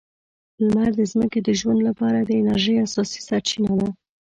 [0.63, 3.89] لمر د ځمکې د ژوند لپاره د انرژۍ اساسي سرچینه ده.